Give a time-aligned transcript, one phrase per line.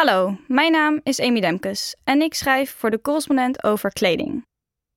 [0.00, 4.46] Hallo, mijn naam is Amy Demkes en ik schrijf voor de correspondent over kleding.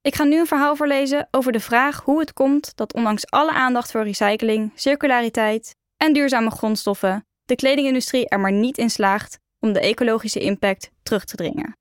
[0.02, 3.52] Ik ga nu een verhaal voorlezen over de vraag hoe het komt dat ondanks alle
[3.52, 9.74] aandacht voor recycling, circulariteit en duurzame grondstoffen, de kledingindustrie er maar niet in slaagt om
[9.74, 11.78] de ecologische impact terug te dringen.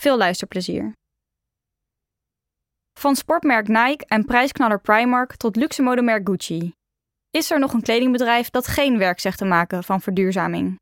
[0.00, 0.92] Veel luisterplezier.
[2.98, 6.72] Van sportmerk Nike en prijsknaller Primark tot luxe modemerk Gucci.
[7.30, 10.78] Is er nog een kledingbedrijf dat geen werk zegt te maken van verduurzaming?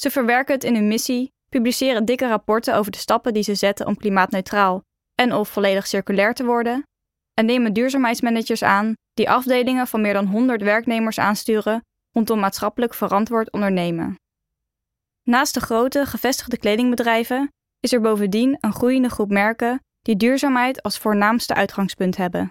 [0.00, 3.86] Ze verwerken het in hun missie, publiceren dikke rapporten over de stappen die ze zetten
[3.86, 4.82] om klimaatneutraal
[5.14, 6.82] en of volledig circulair te worden,
[7.34, 13.52] en nemen duurzaamheidsmanagers aan die afdelingen van meer dan 100 werknemers aansturen rondom maatschappelijk verantwoord
[13.52, 14.14] ondernemen.
[15.22, 20.98] Naast de grote gevestigde kledingbedrijven is er bovendien een groeiende groep merken die duurzaamheid als
[20.98, 22.50] voornaamste uitgangspunt hebben.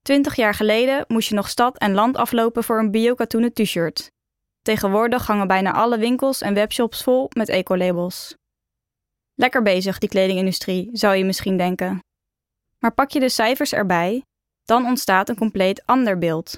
[0.00, 4.10] Twintig jaar geleden moest je nog stad en land aflopen voor een biokatoenen t-shirt.
[4.62, 8.34] Tegenwoordig hangen bijna alle winkels en webshops vol met ecolabels.
[9.34, 12.04] Lekker bezig, die kledingindustrie, zou je misschien denken.
[12.78, 14.24] Maar pak je de cijfers erbij,
[14.64, 16.56] dan ontstaat een compleet ander beeld.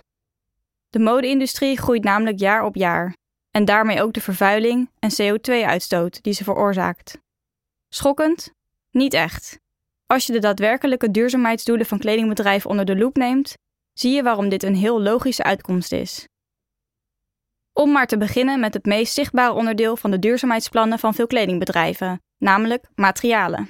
[0.90, 3.14] De mode-industrie groeit namelijk jaar op jaar,
[3.50, 7.18] en daarmee ook de vervuiling en CO2-uitstoot die ze veroorzaakt.
[7.88, 8.52] Schokkend?
[8.90, 9.58] Niet echt.
[10.06, 13.54] Als je de daadwerkelijke duurzaamheidsdoelen van kledingbedrijven onder de loep neemt,
[13.92, 16.28] zie je waarom dit een heel logische uitkomst is.
[17.76, 22.22] Om maar te beginnen met het meest zichtbare onderdeel van de duurzaamheidsplannen van veel kledingbedrijven,
[22.38, 23.68] namelijk materialen.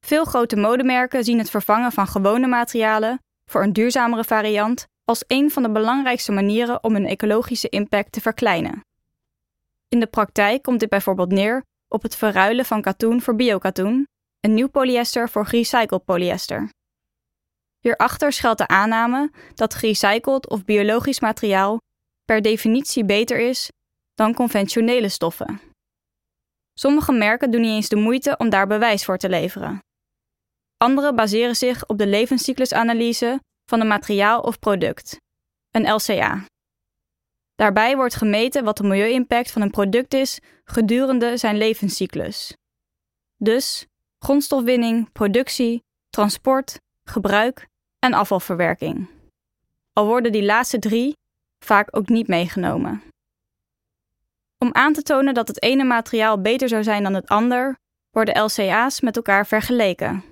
[0.00, 3.18] Veel grote modemerken zien het vervangen van gewone materialen
[3.50, 8.20] voor een duurzamere variant als een van de belangrijkste manieren om hun ecologische impact te
[8.20, 8.80] verkleinen.
[9.88, 14.08] In de praktijk komt dit bijvoorbeeld neer op het verruilen van katoen voor biokatoen,
[14.40, 16.68] een nieuw polyester voor gerecycled polyester.
[17.80, 21.78] Hierachter schuilt de aanname dat gerecycled of biologisch materiaal
[22.24, 23.68] per definitie beter is
[24.14, 25.60] dan conventionele stoffen.
[26.78, 29.78] Sommige merken doen niet eens de moeite om daar bewijs voor te leveren.
[30.76, 35.16] Andere baseren zich op de levenscyclusanalyse van een materiaal of product,
[35.70, 36.44] een LCA.
[37.54, 42.56] Daarbij wordt gemeten wat de milieu-impact van een product is gedurende zijn levenscyclus.
[43.36, 43.86] Dus
[44.18, 47.66] grondstofwinning, productie, transport, gebruik
[47.98, 49.08] en afvalverwerking.
[49.92, 51.16] Al worden die laatste drie
[51.64, 53.02] vaak ook niet meegenomen.
[54.58, 57.76] Om aan te tonen dat het ene materiaal beter zou zijn dan het ander,
[58.10, 60.24] worden LCA's met elkaar vergeleken.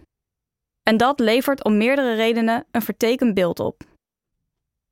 [0.83, 3.83] En dat levert om meerdere redenen een vertekend beeld op.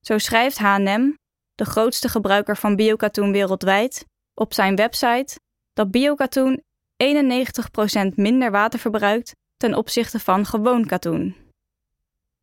[0.01, 1.13] Zo schrijft H&M,
[1.55, 5.39] de grootste gebruiker van biokatoen wereldwijd, op zijn website
[5.73, 6.63] dat biokatoen
[7.05, 11.50] 91% minder water verbruikt ten opzichte van gewoon katoen.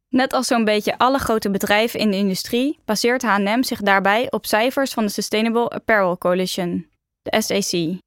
[0.10, 4.46] Net als zo'n beetje alle grote bedrijven in de industrie baseert H&M zich daarbij op
[4.46, 6.90] cijfers van de Sustainable Apparel Coalition,
[7.22, 8.00] de SAC,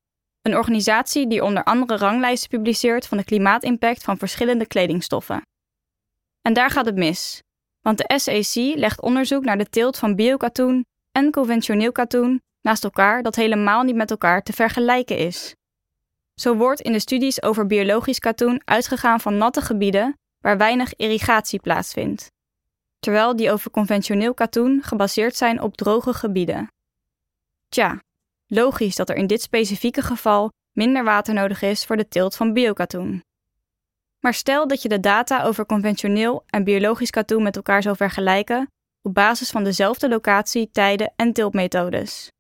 [0.43, 5.43] een organisatie die onder andere ranglijsten publiceert van de klimaatimpact van verschillende kledingstoffen.
[6.43, 7.43] En daar gaat het mis,
[7.81, 13.23] want de SAC legt onderzoek naar de teelt van biokatoen en conventioneel katoen naast elkaar
[13.23, 15.55] dat helemaal niet met elkaar te vergelijken is.
[16.35, 21.61] Zo wordt in de studies over biologisch katoen uitgegaan van natte gebieden waar weinig irrigatie
[21.61, 22.27] plaatsvindt,
[22.99, 26.67] terwijl die over conventioneel katoen gebaseerd zijn op droge gebieden.
[27.69, 28.03] Tja,
[28.47, 32.53] logisch dat er in dit specifieke geval minder water nodig is voor de teelt van
[32.53, 33.23] biokatoen.
[34.21, 38.71] Maar stel dat je de data over conventioneel en biologisch katoen met elkaar zou vergelijken
[39.03, 42.33] op basis van dezelfde locatie, tijden en teeltmethodes.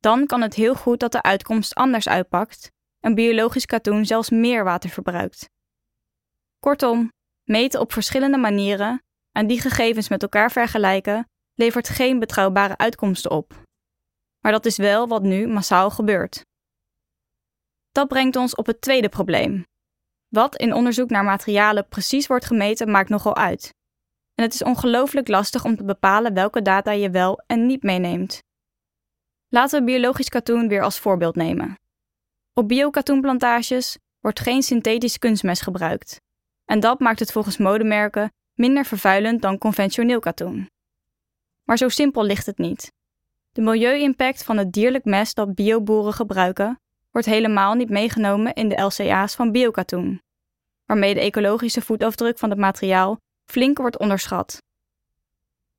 [0.00, 2.70] Dan kan het heel goed dat de uitkomst anders uitpakt
[3.00, 5.50] en biologisch katoen zelfs meer water verbruikt.
[6.60, 7.12] Kortom,
[7.48, 13.62] meten op verschillende manieren en die gegevens met elkaar vergelijken levert geen betrouwbare uitkomsten op.
[14.40, 16.44] Maar dat is wel wat nu massaal gebeurt.
[17.90, 19.64] Dat brengt ons op het tweede probleem.
[20.28, 23.74] Wat in onderzoek naar materialen precies wordt gemeten, maakt nogal uit.
[24.34, 28.38] En het is ongelooflijk lastig om te bepalen welke data je wel en niet meeneemt.
[29.48, 31.74] Laten we biologisch katoen weer als voorbeeld nemen.
[32.52, 36.20] Op biokatoenplantages wordt geen synthetisch kunstmest gebruikt.
[36.68, 40.70] En dat maakt het volgens modemerken minder vervuilend dan conventioneel katoen.
[41.64, 42.92] Maar zo simpel ligt het niet.
[43.52, 46.80] De milieu-impact van het dierlijk mest dat bioboeren gebruiken,
[47.10, 50.22] wordt helemaal niet meegenomen in de LCA's van biokatoen,
[50.84, 53.16] waarmee de ecologische voetafdruk van het materiaal
[53.50, 54.62] flink wordt onderschat.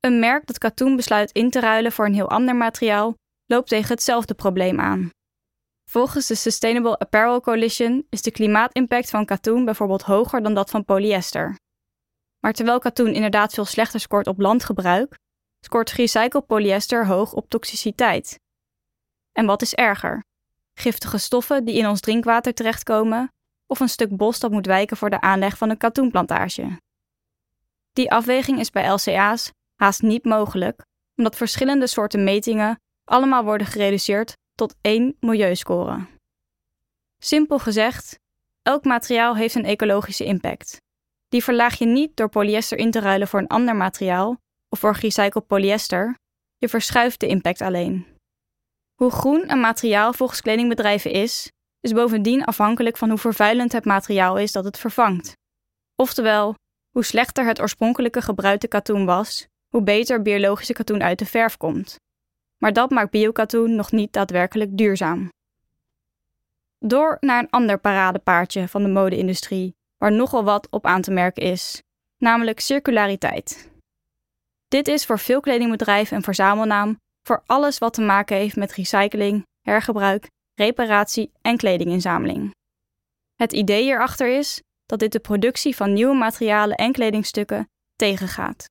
[0.00, 3.14] Een merk dat katoen besluit in te ruilen voor een heel ander materiaal,
[3.46, 5.10] loopt tegen hetzelfde probleem aan.
[5.90, 10.84] Volgens de Sustainable Apparel Coalition is de klimaatimpact van katoen bijvoorbeeld hoger dan dat van
[10.84, 11.58] polyester.
[12.38, 15.18] Maar terwijl katoen inderdaad veel slechter scoort op landgebruik,
[15.60, 18.38] scoort gerecycled polyester hoog op toxiciteit.
[19.32, 20.24] En wat is erger?
[20.74, 23.32] giftige stoffen die in ons drinkwater terechtkomen
[23.66, 26.80] of een stuk bos dat moet wijken voor de aanleg van een katoenplantage.
[27.92, 30.82] Die afweging is bij LCA's haast niet mogelijk,
[31.16, 36.06] omdat verschillende soorten metingen allemaal worden gereduceerd tot één milieuscore.
[37.18, 38.18] Simpel gezegd,
[38.62, 40.80] elk materiaal heeft een ecologische impact.
[41.28, 44.36] Die verlaag je niet door polyester in te ruilen voor een ander materiaal
[44.68, 46.16] of voor gerecycled polyester,
[46.58, 48.06] je verschuift de impact alleen.
[48.94, 54.38] Hoe groen een materiaal volgens kledingbedrijven is, is bovendien afhankelijk van hoe vervuilend het materiaal
[54.38, 55.32] is dat het vervangt.
[55.96, 56.54] Oftewel,
[56.90, 61.96] hoe slechter het oorspronkelijke gebruikte katoen was, hoe beter biologische katoen uit de verf komt.
[62.60, 65.28] Maar dat maakt biokatoen nog niet daadwerkelijk duurzaam.
[66.78, 71.42] Door naar een ander paradepaardje van de mode-industrie, waar nogal wat op aan te merken
[71.42, 71.82] is,
[72.18, 73.70] namelijk circulariteit.
[74.68, 79.46] Dit is voor veel kledingbedrijven een verzamelnaam voor alles wat te maken heeft met recycling,
[79.60, 82.54] hergebruik, reparatie en kledinginzameling.
[83.34, 88.68] Het idee hierachter is dat dit de productie van nieuwe materialen en kledingstukken tegengaat.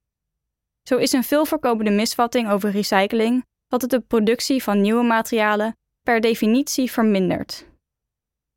[0.83, 5.77] Zo is een veel voorkomende misvatting over recycling dat het de productie van nieuwe materialen
[6.01, 7.66] per definitie vermindert.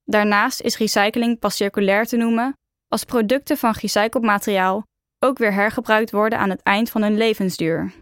[0.04, 2.56] Daarnaast is recycling pas circulair te noemen
[2.88, 4.82] als producten van gerecycled materiaal
[5.18, 7.92] ook weer hergebruikt worden aan het eind van hun levensduur.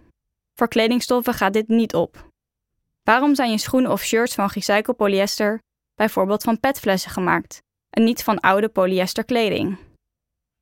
[0.55, 2.29] Voor kledingstoffen gaat dit niet op.
[3.03, 5.59] Waarom zijn je schoenen of shirts van gerecycled polyester
[5.95, 7.59] bijvoorbeeld van petflessen gemaakt
[7.91, 9.79] en niet van oude polyester kleding?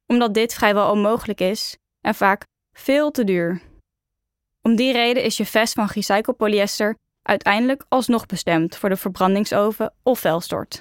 [0.06, 2.42] Omdat dit vrijwel onmogelijk is en vaak
[2.76, 3.67] veel te duur.
[4.68, 9.94] Om die reden is je vest van gerecycled polyester uiteindelijk alsnog bestemd voor de verbrandingsoven
[10.02, 10.78] of vuilstort.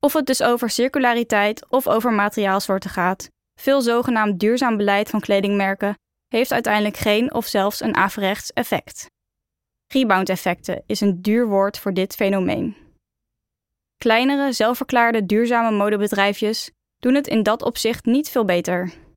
[0.00, 3.28] Of het dus over circulariteit of over materiaalsoorten gaat,
[3.60, 5.94] veel zogenaamd duurzaam beleid van kledingmerken
[6.28, 9.06] heeft uiteindelijk geen of zelfs een averechts effect.
[9.86, 12.76] Rebound-effecten is een duur woord voor dit fenomeen.
[13.96, 19.07] Kleinere, zelfverklaarde duurzame modebedrijfjes doen het in dat opzicht niet veel beter.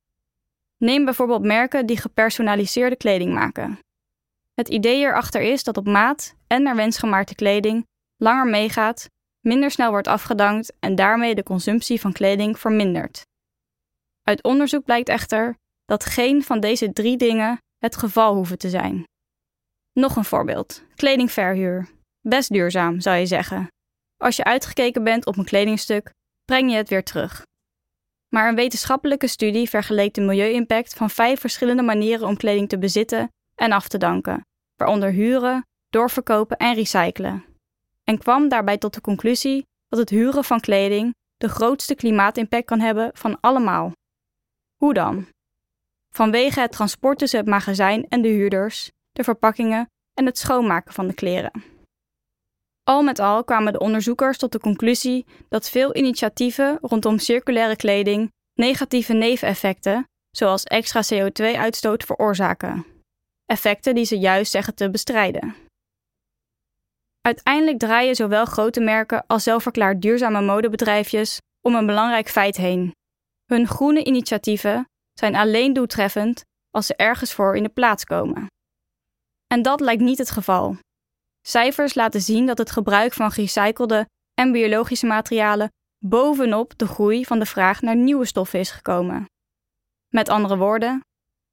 [0.84, 3.80] Neem bijvoorbeeld merken die gepersonaliseerde kleding maken.
[4.54, 7.86] Het idee hierachter is dat op maat en naar wens gemaakte kleding
[8.18, 13.22] langer meegaat, minder snel wordt afgedankt en daarmee de consumptie van kleding vermindert.
[14.22, 15.56] Uit onderzoek blijkt echter
[15.86, 19.04] dat geen van deze drie dingen het geval hoeven te zijn.
[19.94, 21.90] Nog een voorbeeld: kledingverhuur.
[22.28, 23.68] Best duurzaam, zou je zeggen.
[24.18, 26.12] Als je uitgekeken bent op een kledingstuk,
[26.46, 27.46] breng je het weer terug.
[28.34, 33.32] Maar een wetenschappelijke studie vergeleek de milieu-impact van vijf verschillende manieren om kleding te bezitten
[33.56, 34.46] en af te danken,
[34.76, 37.46] waaronder huren, doorverkopen en recyclen.
[38.04, 42.80] En kwam daarbij tot de conclusie dat het huren van kleding de grootste klimaatimpact kan
[42.80, 43.92] hebben van allemaal.
[44.78, 45.28] Hoe dan?
[46.14, 51.08] Vanwege het transport tussen het magazijn en de huurders, de verpakkingen en het schoonmaken van
[51.08, 51.81] de kleren.
[52.84, 58.32] Al met al kwamen de onderzoekers tot de conclusie dat veel initiatieven rondom circulaire kleding
[58.54, 62.86] negatieve neveneffecten, zoals extra CO2-uitstoot, veroorzaken.
[63.46, 65.56] Effecten die ze juist zeggen te bestrijden.
[67.22, 72.96] Uiteindelijk draaien zowel grote merken als zelfverklaard duurzame modebedrijfjes om een belangrijk feit heen.
[73.46, 78.48] Hun groene initiatieven zijn alleen doeltreffend als ze ergens voor in de plaats komen.
[79.48, 80.78] En dat lijkt niet het geval.
[81.42, 85.72] Cijfers laten zien dat het gebruik van gerecyclede en biologische materialen
[86.06, 89.26] bovenop de groei van de vraag naar nieuwe stoffen is gekomen.
[90.08, 91.02] Met andere woorden,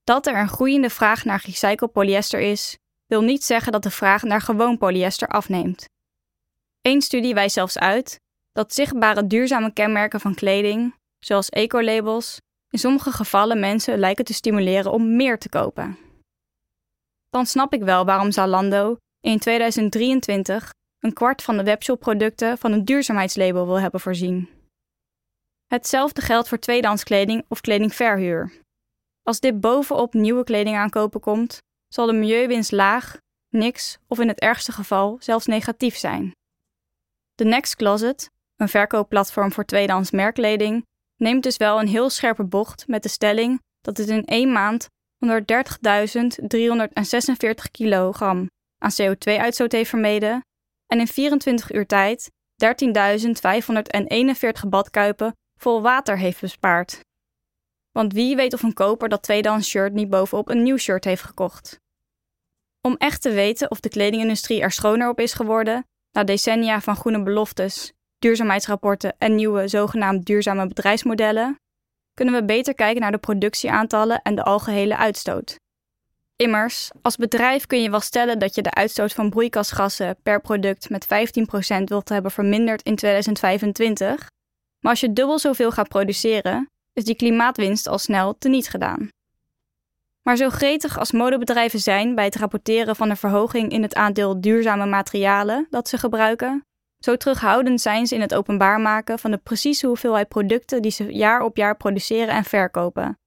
[0.05, 4.23] dat er een groeiende vraag naar gerecycled polyester is, wil niet zeggen dat de vraag
[4.23, 5.85] naar gewoon polyester afneemt.
[6.81, 8.21] Eén studie wijst zelfs uit
[8.53, 14.93] dat zichtbare duurzame kenmerken van kleding, zoals ecolabels, in sommige gevallen mensen lijken te stimuleren
[14.93, 15.99] om meer te kopen.
[17.31, 22.85] Dan snap ik wel waarom Zalando in 2023 een kwart van de webshopproducten van een
[22.85, 24.49] duurzaamheidslabel wil hebben voorzien.
[25.67, 28.53] Hetzelfde geldt voor tweedehands kleding of kledingverhuur.
[29.23, 31.59] Als dit bovenop nieuwe kleding aankopen komt,
[31.89, 33.17] zal de milieuwinst laag,
[33.49, 36.33] niks of in het ergste geval zelfs negatief zijn.
[37.35, 42.87] The Next Closet, een verkoopplatform voor tweedehands merkkleding, neemt dus wel een heel scherpe bocht
[42.87, 44.89] met de stelling dat het in één maand
[45.27, 45.31] 130.346
[47.71, 48.47] kilogram
[48.79, 50.45] aan CO2-uitstoot heeft vermeden
[50.87, 52.31] en in 24 uur tijd
[52.65, 57.01] 13.541 badkuipen vol water heeft bespaard.
[57.91, 61.23] Want wie weet of een koper dat tweedehands shirt niet bovenop een nieuw shirt heeft
[61.23, 61.81] gekocht.
[62.81, 66.97] Om echt te weten of de kledingindustrie er schoner op is geworden, na decennia van
[66.97, 71.61] groene beloftes, duurzaamheidsrapporten en nieuwe zogenaamd duurzame bedrijfsmodellen,
[72.15, 75.57] kunnen we beter kijken naar de productieaantallen en de algehele uitstoot.
[76.43, 80.91] Immers, als bedrijf kun je wel stellen dat je de uitstoot van broeikasgassen per product
[80.91, 81.07] met
[81.81, 84.29] 15% wilt hebben verminderd in 2025.
[84.81, 89.09] Maar als je dubbel zoveel gaat produceren, is die klimaatwinst al snel teniet gedaan.
[90.23, 94.41] Maar zo gretig als modebedrijven zijn bij het rapporteren van een verhoging in het aandeel
[94.41, 96.67] duurzame materialen dat ze gebruiken,
[96.99, 101.13] zo terughoudend zijn ze in het openbaar maken van de precieze hoeveelheid producten die ze
[101.13, 103.19] jaar op jaar produceren en verkopen.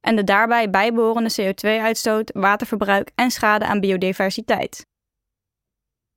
[0.00, 4.86] En de daarbij bijbehorende CO2-uitstoot, waterverbruik en schade aan biodiversiteit.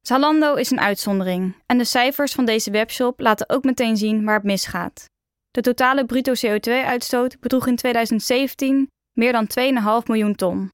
[0.02, 4.36] Zalando is een uitzondering en de cijfers van deze webshop laten ook meteen zien waar
[4.36, 5.06] het misgaat.
[5.52, 9.48] De totale bruto CO2-uitstoot bedroeg in 2017 meer dan
[10.02, 10.70] 2,5 miljoen ton.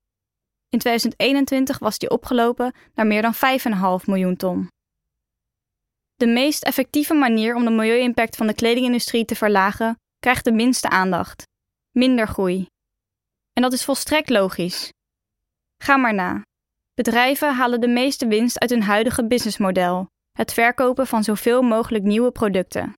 [0.69, 3.35] In 2021 was die opgelopen naar meer dan
[3.99, 4.67] 5,5 miljoen ton.
[6.15, 10.89] De meest effectieve manier om de milieu-impact van de kledingindustrie te verlagen krijgt de minste
[10.89, 11.43] aandacht:
[11.91, 12.67] minder groei.
[13.59, 14.93] En dat is volstrekt logisch.
[15.83, 16.41] Ga maar na.
[16.93, 22.31] Bedrijven halen de meeste winst uit hun huidige businessmodel: het verkopen van zoveel mogelijk nieuwe
[22.31, 22.93] producten.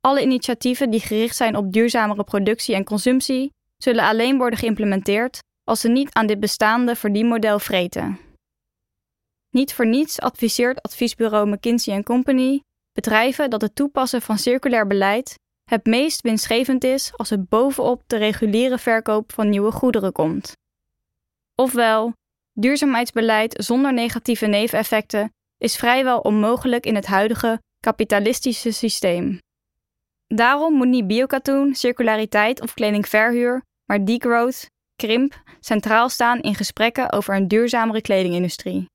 [0.00, 5.80] Alle initiatieven die gericht zijn op duurzamere productie en consumptie zullen alleen worden geïmplementeerd als
[5.80, 8.18] ze niet aan dit bestaande verdienmodel vreten.
[9.50, 12.60] Niet voor niets adviseert adviesbureau McKinsey Company
[12.92, 15.34] bedrijven dat het toepassen van circulair beleid
[15.70, 20.56] het meest winstgevend is als het bovenop de reguliere verkoop van nieuwe goederen komt.
[21.54, 22.12] Ofwel,
[22.52, 29.38] duurzaamheidsbeleid zonder negatieve neveneffecten is vrijwel onmogelijk in het huidige kapitalistische systeem.
[30.26, 37.34] Daarom moet niet biokatoen, circulariteit of kledingverhuur, maar degrowth, krimp, centraal staan in gesprekken over
[37.34, 38.88] een duurzamere kledingindustrie.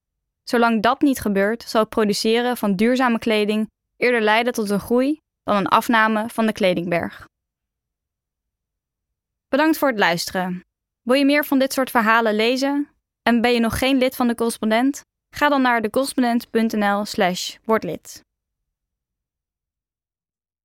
[0.43, 5.20] Zolang dat niet gebeurt, zal het produceren van duurzame kleding eerder leiden tot een groei
[5.43, 7.27] dan een afname van de kledingberg.
[9.49, 10.65] Bedankt voor het luisteren.
[11.01, 12.89] Wil je meer van dit soort verhalen lezen?
[13.23, 15.01] En ben je nog geen lid van de correspondent?
[15.35, 18.21] Ga dan naar decorrespondent.nl/slash wordlid.